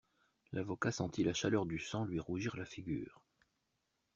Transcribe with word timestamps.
L'avocat 0.51 0.91
sentit 0.91 1.23
la 1.23 1.31
chaleur 1.35 1.67
du 1.67 1.77
sang 1.77 2.05
lui 2.05 2.19
rougir 2.19 2.55
la 2.57 2.65
figure. 2.65 3.21